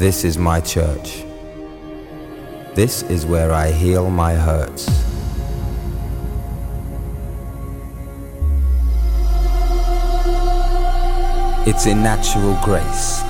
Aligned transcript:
This 0.00 0.24
is 0.24 0.38
my 0.38 0.62
church. 0.62 1.24
This 2.74 3.02
is 3.02 3.26
where 3.26 3.52
I 3.52 3.70
heal 3.70 4.08
my 4.08 4.32
hurts. 4.32 4.88
It's 11.68 11.84
in 11.84 12.02
natural 12.02 12.58
grace 12.64 13.20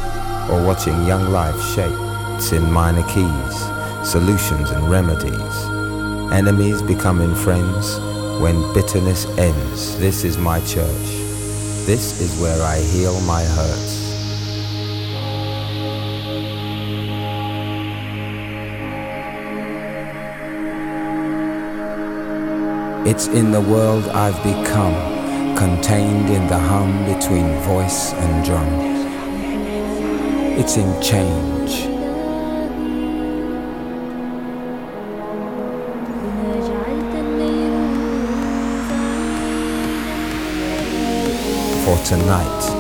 or 0.48 0.64
watching 0.64 0.94
young 1.08 1.32
life 1.32 1.60
shape. 1.74 1.90
It's 2.36 2.52
in 2.52 2.70
minor 2.70 3.02
keys, 3.08 3.56
solutions 4.08 4.70
and 4.70 4.88
remedies. 4.88 5.56
Enemies 6.32 6.82
becoming 6.82 7.34
friends 7.34 7.98
when 8.40 8.54
bitterness 8.74 9.26
ends. 9.38 9.98
This 9.98 10.22
is 10.22 10.38
my 10.38 10.60
church. 10.60 11.08
This 11.84 12.20
is 12.20 12.40
where 12.40 12.62
I 12.62 12.78
heal 12.78 13.20
my 13.22 13.42
hurts. 13.42 13.89
It's 23.10 23.26
in 23.26 23.50
the 23.50 23.60
world 23.60 24.04
I've 24.10 24.40
become, 24.44 24.94
contained 25.56 26.30
in 26.30 26.46
the 26.46 26.56
hum 26.56 27.04
between 27.06 27.58
voice 27.62 28.12
and 28.12 28.44
drum. 28.44 28.68
It's 30.56 30.76
in 30.76 31.02
change. 31.02 31.88
For 41.84 41.96
tonight, 42.04 42.79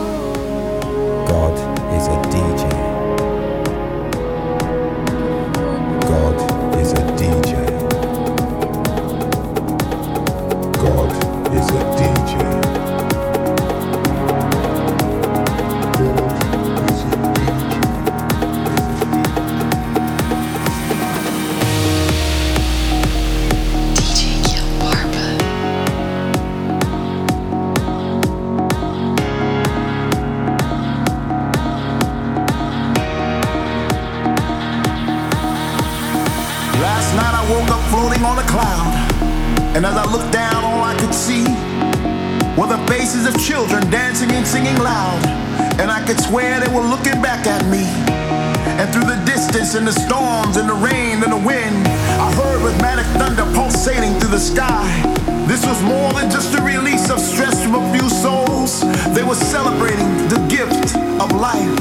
faces 43.10 43.26
of 43.26 43.40
children 43.42 43.82
dancing 43.90 44.30
and 44.30 44.46
singing 44.46 44.76
loud. 44.76 45.20
And 45.80 45.90
I 45.90 46.04
could 46.06 46.20
swear 46.20 46.60
they 46.60 46.72
were 46.72 46.86
looking 46.86 47.20
back 47.20 47.46
at 47.46 47.64
me. 47.66 47.82
And 48.78 48.86
through 48.92 49.08
the 49.10 49.18
distance, 49.26 49.74
and 49.74 49.86
the 49.86 49.92
storms, 49.92 50.56
and 50.56 50.68
the 50.68 50.74
rain, 50.74 51.22
and 51.22 51.32
the 51.32 51.42
wind, 51.42 51.86
I 52.22 52.30
heard 52.38 52.62
rhythmic 52.62 53.06
thunder 53.18 53.46
pulsating 53.54 54.14
through 54.20 54.30
the 54.30 54.38
sky. 54.38 54.86
This 55.46 55.66
was 55.66 55.82
more 55.82 56.12
than 56.12 56.30
just 56.30 56.54
a 56.54 56.62
release 56.62 57.10
of 57.10 57.18
stress 57.18 57.62
from 57.62 57.74
a 57.74 57.84
few 57.92 58.08
souls. 58.08 58.80
They 59.14 59.24
were 59.24 59.34
celebrating 59.34 60.10
the 60.28 60.38
gift 60.46 60.94
of 61.18 61.32
life. 61.32 61.78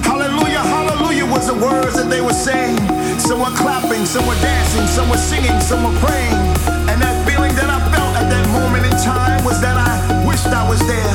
Hallelujah, 0.00 0.64
hallelujah 0.64 1.26
was 1.26 1.46
the 1.46 1.58
words 1.60 1.94
that 1.96 2.08
they 2.08 2.22
were 2.22 2.38
saying. 2.48 2.78
Some 3.20 3.40
were 3.40 3.56
clapping, 3.56 4.06
some 4.06 4.26
were 4.26 4.40
dancing, 4.40 4.86
some 4.86 5.10
were 5.10 5.20
singing, 5.20 5.60
some 5.60 5.84
were 5.84 5.98
praying. 6.00 6.40
And 6.88 6.96
that 7.04 7.16
feeling 7.28 7.54
that 7.60 7.68
I 7.68 7.78
felt 7.92 8.16
at 8.16 8.28
that 8.32 8.46
moment 8.48 8.86
in 8.86 8.96
time 9.04 9.44
was 9.44 9.60
that 9.60 9.76
I 9.76 10.01
wished 10.42 10.56
I 10.56 10.68
was 10.68 10.80
there. 10.86 11.14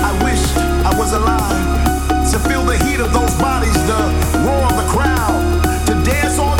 I 0.00 0.24
wished 0.24 0.56
I 0.56 0.98
was 0.98 1.12
alive. 1.12 2.32
To 2.32 2.38
feel 2.48 2.64
the 2.64 2.78
heat 2.84 3.00
of 3.00 3.12
those 3.12 3.34
bodies, 3.36 3.74
the 3.86 4.00
roar 4.44 4.64
of 4.64 4.76
the 4.76 4.88
crowd. 4.88 5.86
To 5.86 5.94
dance 6.02 6.38
on 6.38 6.53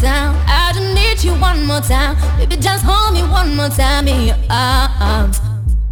time. 0.00 0.34
I 0.46 0.72
just 0.74 0.94
need 0.94 1.22
you 1.24 1.34
one 1.40 1.66
more 1.66 1.80
time. 1.80 2.16
Baby, 2.38 2.56
just 2.56 2.84
hold 2.84 3.14
me 3.14 3.22
one 3.22 3.56
more 3.56 3.68
time 3.68 4.08
in 4.08 4.26
your 4.28 4.36
arms. 4.50 5.40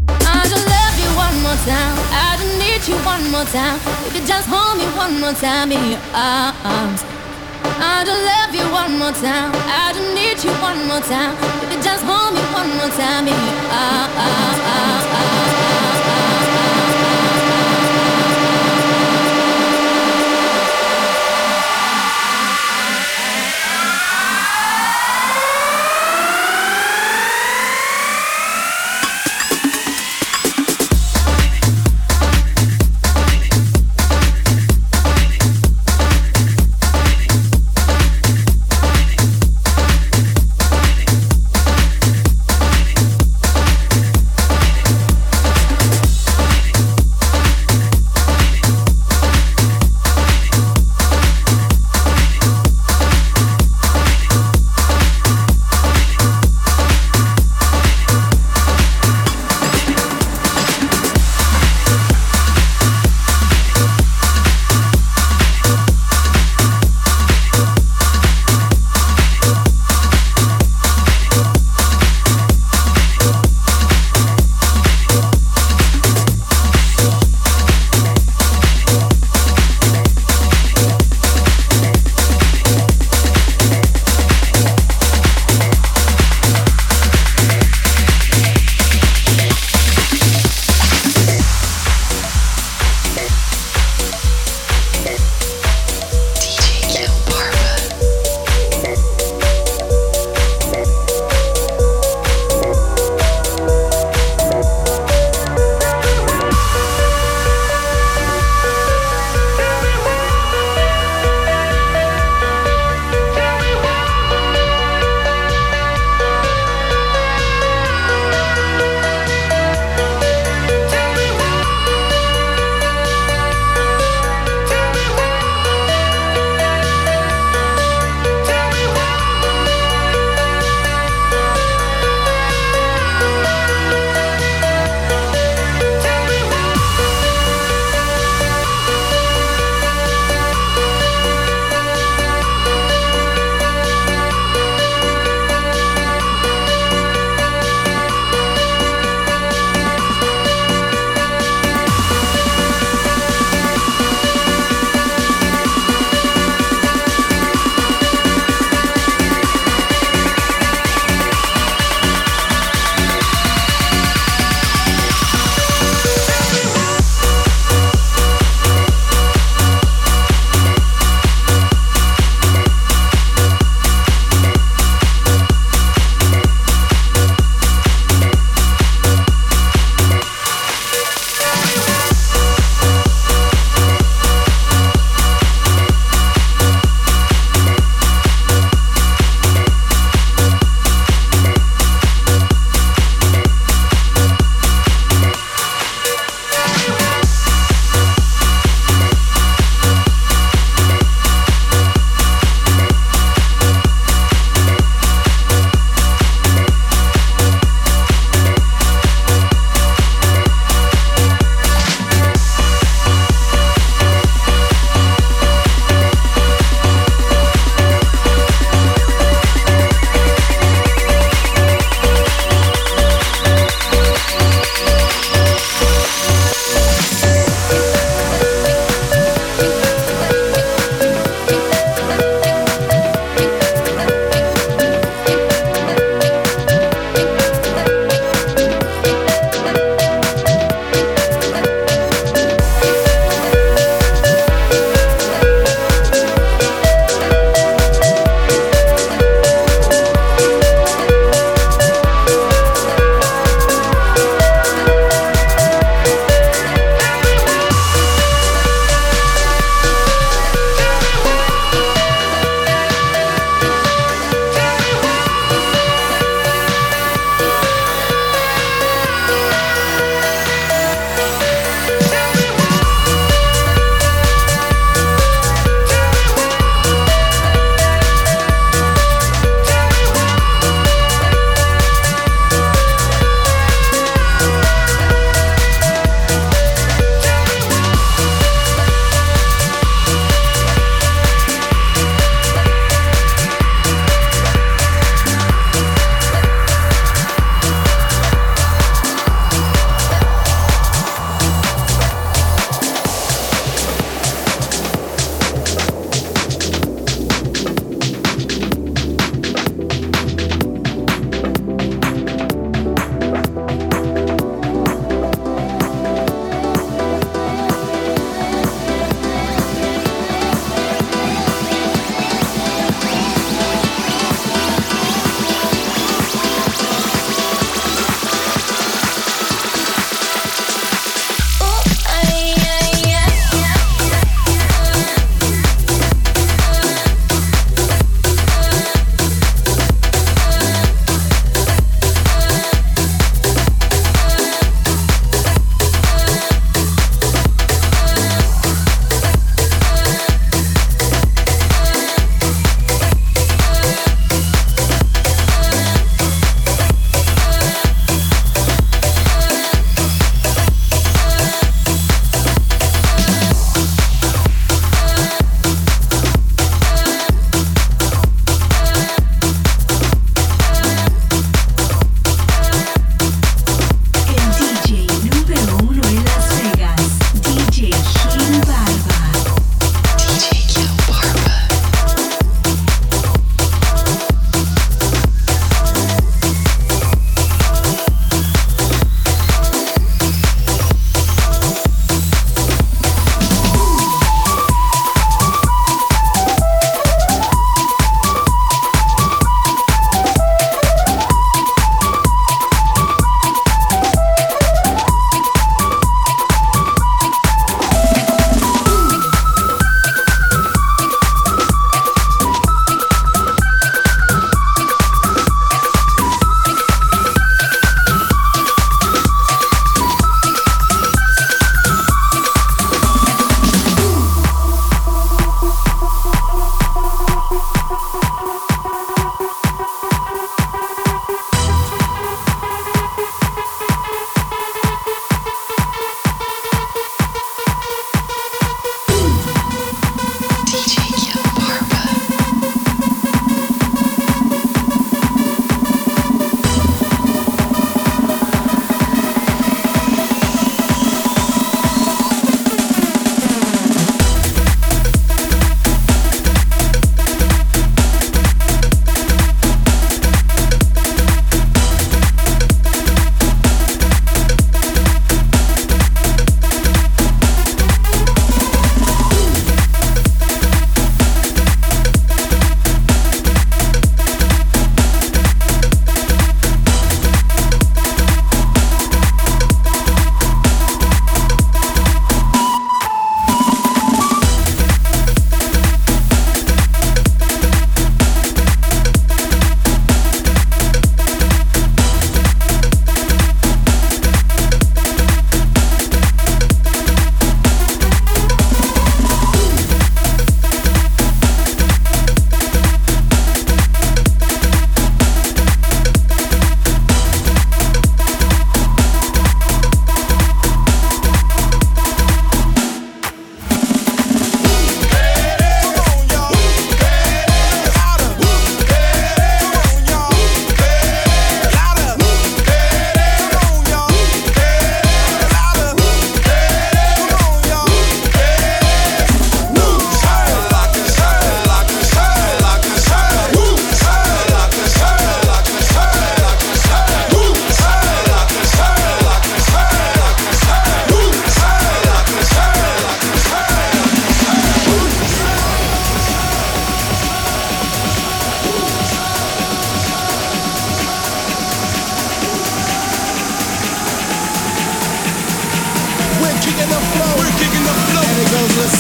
I 0.09 0.43
just 0.49 0.67
love 0.67 0.97
you 0.99 1.11
one 1.17 1.37
more 1.43 1.59
time. 1.65 1.95
I 2.11 2.37
just 2.39 2.55
need 2.59 2.83
you 2.89 2.99
one 3.05 3.25
more 3.31 3.45
time. 3.45 3.79
Baby, 4.05 4.27
just 4.27 4.49
hold 4.49 4.79
me 4.79 4.87
one 4.97 5.21
more 5.21 5.33
time 5.33 5.73
in 5.73 5.83
your 5.93 6.03
arms. 6.15 7.05
I 7.65 8.03
just 8.05 8.23
love 8.31 8.53
you 8.55 8.67
one 8.73 8.99
more 8.99 9.13
time. 9.13 9.53
I 9.71 9.93
just 9.95 10.11
need 10.15 10.39
you 10.45 10.53
one 10.61 10.87
more 10.89 11.01
time. 11.01 11.35
Baby, 11.63 11.83
just 11.83 12.05
hold 12.05 12.35
me 12.35 12.43
one 12.53 12.71
more 12.77 12.91
time 12.91 13.29
in 13.29 13.35
your 13.35 13.63
arms. 13.71 15.62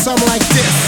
some 0.02 0.16
like 0.26 0.42
this. 0.48 0.81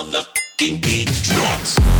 When 0.00 0.12
the 0.12 0.18
motherfucking 0.20 0.80
beat 0.80 1.08
drops. 1.24 1.99